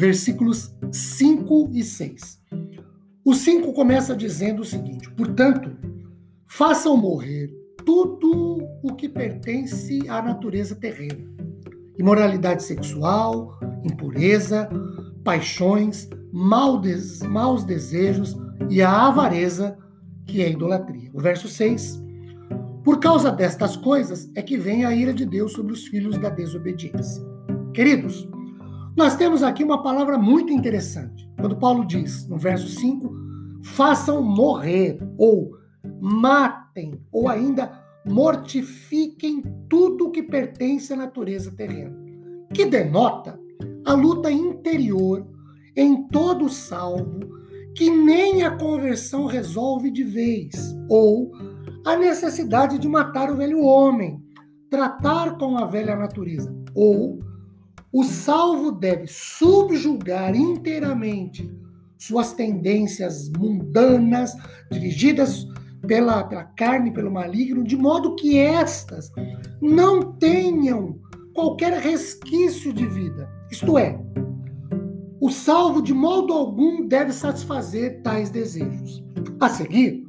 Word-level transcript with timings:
versículos 0.00 0.74
5 0.90 1.68
e 1.74 1.84
6. 1.84 2.40
O 3.22 3.34
5 3.34 3.70
começa 3.74 4.16
dizendo 4.16 4.62
o 4.62 4.64
seguinte: 4.64 5.10
Portanto, 5.10 5.70
façam 6.46 6.96
morrer 6.96 7.50
tudo 7.84 8.66
o 8.82 8.94
que 8.94 9.10
pertence 9.10 10.00
à 10.08 10.22
natureza 10.22 10.74
terrena: 10.74 11.28
imoralidade 11.98 12.62
sexual, 12.62 13.60
impureza, 13.84 14.70
paixões, 15.22 16.08
maus 16.32 17.62
desejos 17.64 18.34
e 18.70 18.80
a 18.80 19.06
avareza, 19.06 19.76
que 20.26 20.40
é 20.40 20.46
a 20.46 20.50
idolatria. 20.50 21.10
O 21.12 21.20
verso 21.20 21.46
6. 21.46 22.02
Por 22.82 22.98
causa 23.00 23.30
destas 23.30 23.76
coisas 23.76 24.30
é 24.34 24.40
que 24.40 24.56
vem 24.56 24.86
a 24.86 24.96
ira 24.96 25.12
de 25.12 25.26
Deus 25.26 25.52
sobre 25.52 25.74
os 25.74 25.86
filhos 25.86 26.16
da 26.16 26.30
desobediência. 26.30 27.22
Queridos, 27.74 28.26
nós 29.00 29.16
temos 29.16 29.42
aqui 29.42 29.64
uma 29.64 29.82
palavra 29.82 30.18
muito 30.18 30.52
interessante. 30.52 31.26
Quando 31.40 31.56
Paulo 31.56 31.86
diz, 31.86 32.28
no 32.28 32.36
verso 32.36 32.68
5, 32.68 33.10
façam 33.64 34.22
morrer, 34.22 34.98
ou 35.16 35.52
matem, 35.98 37.00
ou 37.10 37.26
ainda 37.26 37.80
mortifiquem 38.04 39.42
tudo 39.70 40.10
que 40.10 40.22
pertence 40.22 40.92
à 40.92 40.96
natureza 40.96 41.50
terrena, 41.50 41.96
que 42.52 42.66
denota 42.66 43.40
a 43.86 43.94
luta 43.94 44.30
interior 44.30 45.26
em 45.74 46.06
todo 46.08 46.50
salvo, 46.50 47.20
que 47.74 47.88
nem 47.88 48.42
a 48.42 48.50
conversão 48.50 49.24
resolve 49.24 49.90
de 49.90 50.04
vez, 50.04 50.76
ou 50.90 51.32
a 51.86 51.96
necessidade 51.96 52.78
de 52.78 52.86
matar 52.86 53.32
o 53.32 53.36
velho 53.36 53.62
homem, 53.62 54.22
tratar 54.68 55.38
com 55.38 55.56
a 55.56 55.64
velha 55.64 55.96
natureza, 55.96 56.54
ou 56.74 57.29
o 57.92 58.04
salvo 58.04 58.70
deve 58.70 59.06
subjugar 59.08 60.34
inteiramente 60.36 61.50
suas 61.98 62.32
tendências 62.32 63.28
mundanas, 63.30 64.34
dirigidas 64.70 65.46
pela, 65.86 66.22
pela 66.24 66.44
carne, 66.44 66.92
pelo 66.92 67.10
maligno, 67.10 67.64
de 67.64 67.76
modo 67.76 68.14
que 68.14 68.38
estas 68.38 69.10
não 69.60 70.12
tenham 70.12 70.98
qualquer 71.34 71.72
resquício 71.74 72.72
de 72.72 72.86
vida. 72.86 73.28
Isto 73.50 73.76
é, 73.76 74.00
o 75.20 75.28
salvo 75.30 75.82
de 75.82 75.92
modo 75.92 76.32
algum 76.32 76.86
deve 76.86 77.12
satisfazer 77.12 78.00
tais 78.02 78.30
desejos. 78.30 79.04
A 79.40 79.48
seguir, 79.48 80.04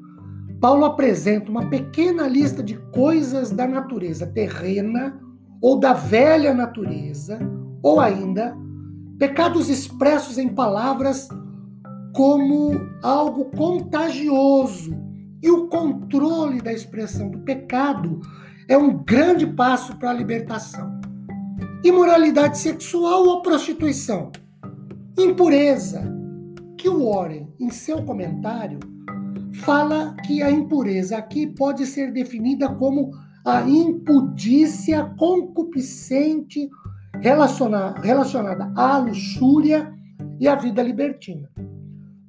Paulo 0.62 0.86
apresenta 0.86 1.50
uma 1.50 1.68
pequena 1.68 2.28
lista 2.28 2.62
de 2.62 2.78
coisas 2.92 3.50
da 3.50 3.68
natureza 3.68 4.28
terrena 4.28 5.20
ou 5.60 5.80
da 5.80 5.94
velha 5.94 6.54
natureza 6.54 7.40
ou 7.82 8.00
ainda, 8.00 8.56
pecados 9.18 9.70
expressos 9.70 10.38
em 10.38 10.50
palavras 10.50 11.28
como 12.14 12.80
algo 13.02 13.46
contagioso. 13.46 14.96
E 15.42 15.50
o 15.50 15.68
controle 15.68 16.62
da 16.62 16.72
expressão 16.72 17.30
do 17.30 17.40
pecado 17.40 18.22
é 18.68 18.78
um 18.78 19.04
grande 19.04 19.48
passo 19.48 19.96
para 19.98 20.12
a 20.12 20.14
libertação. 20.14 21.00
Imoralidade 21.84 22.60
sexual 22.60 23.26
ou 23.26 23.42
prostituição. 23.42 24.32
Impureza. 25.18 26.04
Que 26.78 26.90
o 26.90 27.12
Warren, 27.12 27.48
em 27.60 27.70
seu 27.70 28.04
comentário, 28.04 28.80
fala 29.54 30.16
que 30.26 30.42
a 30.42 30.50
impureza 30.50 31.18
aqui 31.18 31.48
pode 31.48 31.86
ser 31.86 32.12
definida 32.12 32.70
como 32.70 33.12
a 33.46 33.62
impudícia 33.62 35.06
concupiscente 35.18 36.70
relacionada 37.22 38.74
à 38.76 38.98
luxúria 38.98 39.94
e 40.40 40.48
à 40.48 40.56
vida 40.56 40.82
libertina. 40.82 41.50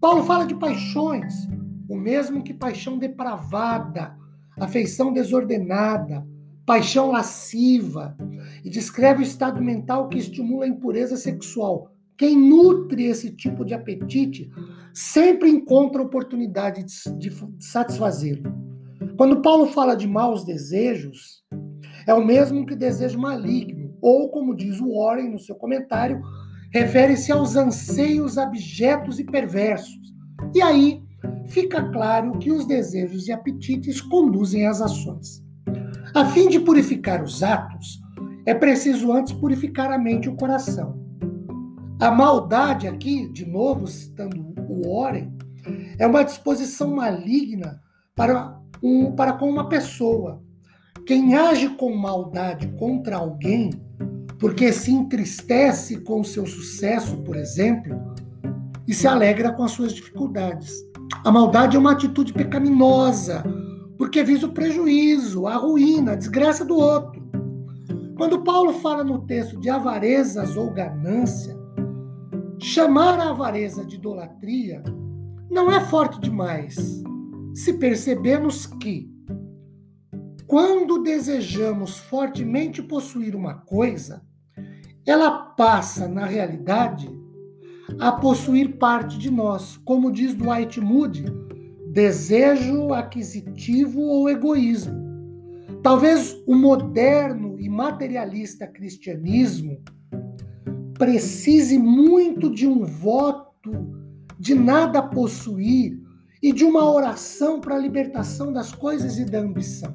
Paulo 0.00 0.24
fala 0.24 0.44
de 0.44 0.54
paixões, 0.54 1.48
o 1.88 1.96
mesmo 1.96 2.42
que 2.42 2.52
paixão 2.52 2.98
depravada, 2.98 4.14
afeição 4.60 5.12
desordenada, 5.12 6.26
paixão 6.66 7.10
lasciva, 7.10 8.16
e 8.62 8.68
descreve 8.68 9.20
o 9.20 9.22
estado 9.22 9.62
mental 9.62 10.08
que 10.08 10.18
estimula 10.18 10.64
a 10.64 10.68
impureza 10.68 11.16
sexual. 11.16 11.90
Quem 12.16 12.36
nutre 12.36 13.04
esse 13.04 13.30
tipo 13.30 13.64
de 13.64 13.74
apetite 13.74 14.50
sempre 14.92 15.48
encontra 15.48 16.02
oportunidade 16.02 16.84
de, 16.84 17.30
de 17.30 17.64
satisfazê-lo. 17.64 18.52
Quando 19.16 19.40
Paulo 19.40 19.66
fala 19.66 19.96
de 19.96 20.06
maus 20.06 20.44
desejos, 20.44 21.42
é 22.06 22.12
o 22.12 22.24
mesmo 22.24 22.66
que 22.66 22.76
desejo 22.76 23.18
maligno 23.18 23.81
ou, 24.02 24.28
como 24.28 24.54
diz 24.56 24.80
o 24.80 24.96
Warren 24.96 25.30
no 25.30 25.38
seu 25.38 25.54
comentário, 25.54 26.20
refere-se 26.72 27.30
aos 27.30 27.54
anseios 27.54 28.36
abjetos 28.36 29.20
e 29.20 29.24
perversos. 29.24 30.12
E 30.52 30.60
aí 30.60 31.02
fica 31.46 31.82
claro 31.90 32.38
que 32.38 32.50
os 32.50 32.66
desejos 32.66 33.28
e 33.28 33.32
apetites 33.32 34.00
conduzem 34.00 34.66
às 34.66 34.82
ações. 34.82 35.42
A 36.14 36.24
fim 36.26 36.48
de 36.48 36.58
purificar 36.58 37.22
os 37.22 37.42
atos, 37.42 38.02
é 38.44 38.52
preciso 38.52 39.12
antes 39.12 39.32
purificar 39.32 39.92
a 39.92 39.98
mente 39.98 40.24
e 40.24 40.28
o 40.28 40.36
coração. 40.36 41.00
A 42.00 42.10
maldade 42.10 42.88
aqui, 42.88 43.28
de 43.28 43.46
novo 43.46 43.86
citando 43.86 44.52
o 44.68 44.82
Warren, 44.88 45.32
é 45.98 46.06
uma 46.06 46.24
disposição 46.24 46.96
maligna 46.96 47.80
para, 48.16 48.60
um, 48.82 49.12
para 49.12 49.34
com 49.34 49.48
uma 49.48 49.68
pessoa. 49.68 50.42
Quem 51.06 51.34
age 51.34 51.68
com 51.76 51.94
maldade 51.94 52.66
contra 52.78 53.16
alguém 53.16 53.70
porque 54.42 54.72
se 54.72 54.90
entristece 54.90 55.98
com 55.98 56.20
o 56.20 56.24
seu 56.24 56.44
sucesso, 56.44 57.16
por 57.18 57.36
exemplo, 57.36 57.96
e 58.88 58.92
se 58.92 59.06
alegra 59.06 59.52
com 59.52 59.62
as 59.62 59.70
suas 59.70 59.92
dificuldades. 59.92 60.72
A 61.24 61.30
maldade 61.30 61.76
é 61.76 61.78
uma 61.78 61.92
atitude 61.92 62.32
pecaminosa, 62.32 63.44
porque 63.96 64.24
visa 64.24 64.48
o 64.48 64.52
prejuízo, 64.52 65.46
a 65.46 65.54
ruína, 65.54 66.12
a 66.12 66.16
desgraça 66.16 66.64
do 66.64 66.74
outro. 66.74 67.22
Quando 68.16 68.42
Paulo 68.42 68.72
fala 68.80 69.04
no 69.04 69.24
texto 69.26 69.60
de 69.60 69.70
avarezas 69.70 70.56
ou 70.56 70.72
ganância, 70.72 71.56
chamar 72.60 73.20
a 73.20 73.30
avareza 73.30 73.84
de 73.84 73.94
idolatria 73.94 74.82
não 75.48 75.70
é 75.70 75.78
forte 75.84 76.20
demais, 76.20 77.00
se 77.54 77.74
percebemos 77.74 78.66
que, 78.66 79.08
quando 80.48 81.00
desejamos 81.00 81.96
fortemente 81.96 82.82
possuir 82.82 83.36
uma 83.36 83.54
coisa, 83.54 84.20
ela 85.06 85.30
passa, 85.30 86.06
na 86.06 86.26
realidade, 86.26 87.10
a 87.98 88.12
possuir 88.12 88.78
parte 88.78 89.18
de 89.18 89.30
nós, 89.30 89.76
como 89.84 90.12
diz 90.12 90.34
Dwight 90.34 90.80
Moody, 90.80 91.24
desejo 91.92 92.92
aquisitivo 92.92 94.00
ou 94.00 94.28
egoísmo. 94.28 95.02
Talvez 95.82 96.40
o 96.46 96.54
moderno 96.54 97.58
e 97.58 97.68
materialista 97.68 98.66
cristianismo 98.66 99.82
precise 100.94 101.78
muito 101.78 102.48
de 102.48 102.66
um 102.66 102.84
voto 102.84 103.72
de 104.38 104.54
nada 104.54 105.02
possuir 105.02 106.00
e 106.42 106.52
de 106.52 106.64
uma 106.64 106.90
oração 106.90 107.60
para 107.60 107.76
a 107.76 107.78
libertação 107.78 108.52
das 108.52 108.72
coisas 108.72 109.18
e 109.18 109.24
da 109.24 109.38
ambição. 109.38 109.94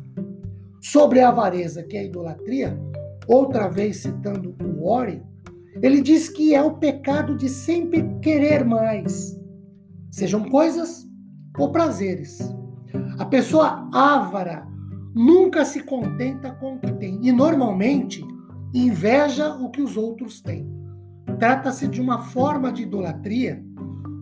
Sobre 0.82 1.20
a 1.20 1.30
avareza, 1.30 1.84
que 1.84 1.98
é 1.98 2.02
a 2.02 2.06
idolatria, 2.06 2.78
outra 3.28 3.68
vez 3.68 3.98
citando 3.98 4.56
o 4.64 4.86
Warren, 4.86 5.22
ele 5.82 6.02
diz 6.02 6.30
que 6.30 6.56
é 6.56 6.62
o 6.62 6.78
pecado 6.78 7.36
de 7.36 7.50
sempre 7.50 8.04
querer 8.22 8.64
mais, 8.64 9.40
sejam 10.10 10.44
coisas 10.50 11.08
ou 11.58 11.72
prazeres. 11.72 12.40
A 13.20 13.26
pessoa 13.26 13.88
ávara 13.94 14.68
nunca 15.14 15.66
se 15.66 15.84
contenta 15.84 16.52
com 16.52 16.76
o 16.76 16.80
que 16.80 16.92
tem 16.94 17.20
e 17.22 17.32
normalmente 17.32 18.26
inveja 18.74 19.56
o 19.56 19.70
que 19.70 19.82
os 19.82 19.98
outros 19.98 20.42
têm. 20.42 20.68
Trata-se 21.40 21.88
de 21.88 22.02
uma 22.02 22.20
forma 22.20 22.72
de 22.72 22.84
idolatria, 22.84 23.64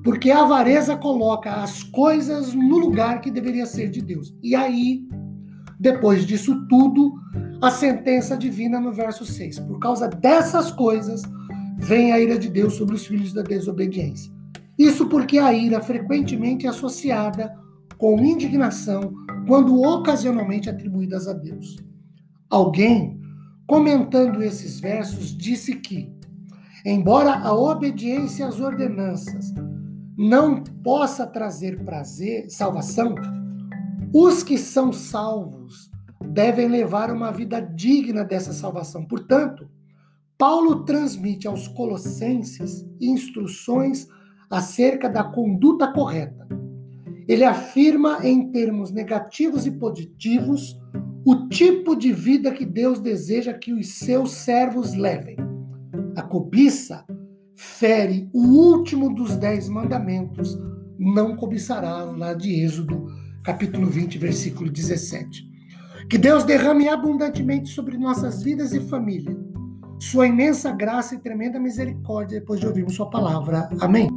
porque 0.04 0.32
a 0.32 0.44
avareza 0.44 0.96
coloca 0.96 1.52
as 1.52 1.84
coisas 1.84 2.54
no 2.54 2.78
lugar 2.78 3.22
que 3.22 3.32
deveria 3.32 3.66
ser 3.66 3.90
de 3.90 4.02
Deus. 4.02 4.36
E 4.44 4.56
aí, 4.56 5.08
depois 5.80 6.26
disso 6.26 6.68
tudo, 6.68 7.14
a 7.66 7.72
sentença 7.72 8.38
divina 8.38 8.80
no 8.80 8.94
verso 8.94 9.26
6. 9.26 9.60
Por 9.60 9.80
causa 9.80 10.08
dessas 10.08 10.72
coisas, 10.72 11.24
vem 11.78 12.12
a 12.12 12.20
ira 12.20 12.38
de 12.38 12.50
Deus 12.50 12.76
sobre 12.76 12.96
os 12.96 13.06
filhos 13.06 13.34
da 13.34 13.42
desobediência. 13.42 14.32
Isso 14.78 15.08
porque 15.08 15.40
a 15.40 15.54
ira 15.54 15.82
frequentemente 15.82 16.66
é 16.66 16.70
associada 16.70 17.58
com 17.98 18.20
indignação 18.20 19.14
quando 19.48 19.82
ocasionalmente 19.82 20.70
atribuídas 20.70 21.28
a 21.28 21.34
Deus. 21.34 21.78
Alguém, 22.50 23.20
comentando 23.66 24.44
esses 24.44 24.80
versos, 24.80 25.36
disse 25.36 25.76
que, 25.76 26.14
embora 26.86 27.34
a 27.34 27.54
obediência 27.54 28.46
às 28.48 28.60
ordenanças 28.60 29.54
não 30.18 30.64
possa 30.64 31.26
trazer 31.26 31.84
prazer, 31.84 32.50
salvação, 32.50 33.16
os 34.14 34.44
que 34.44 34.58
são 34.58 34.94
salvos 34.94 35.95
devem 36.36 36.68
levar 36.68 37.10
uma 37.10 37.32
vida 37.32 37.62
digna 37.62 38.26
dessa 38.26 38.52
salvação. 38.52 39.06
Portanto, 39.06 39.70
Paulo 40.38 40.84
transmite 40.84 41.48
aos 41.48 41.66
colossenses 41.70 42.86
instruções 43.00 44.06
acerca 44.50 45.10
da 45.10 45.24
conduta 45.24 45.88
correta. 45.94 46.46
Ele 47.26 47.46
afirma 47.46 48.20
em 48.22 48.52
termos 48.52 48.92
negativos 48.92 49.66
e 49.66 49.72
positivos 49.72 50.78
o 51.26 51.48
tipo 51.48 51.96
de 51.96 52.12
vida 52.12 52.52
que 52.52 52.66
Deus 52.66 53.00
deseja 53.00 53.54
que 53.54 53.72
os 53.72 53.94
seus 53.94 54.32
servos 54.32 54.94
levem. 54.94 55.38
A 56.18 56.22
cobiça 56.22 57.06
fere 57.56 58.30
o 58.34 58.42
último 58.42 59.16
dos 59.16 59.38
dez 59.38 59.70
mandamentos, 59.70 60.60
não 61.00 61.38
cobiçarás, 61.38 62.14
lá 62.18 62.34
de 62.34 62.62
Êxodo, 62.62 63.08
capítulo 63.42 63.88
20, 63.88 64.18
versículo 64.18 64.70
17. 64.70 65.55
Que 66.10 66.18
Deus 66.18 66.44
derrame 66.44 66.88
abundantemente 66.88 67.70
sobre 67.70 67.98
nossas 67.98 68.44
vidas 68.44 68.74
e 68.74 68.80
família 68.80 69.36
sua 70.00 70.28
imensa 70.28 70.72
graça 70.72 71.16
e 71.16 71.20
tremenda 71.20 71.60
misericórdia 71.60 72.40
depois 72.40 72.60
de 72.60 72.68
ouvirmos 72.68 72.96
Sua 72.96 73.10
palavra. 73.10 73.70
Amém. 73.80 74.10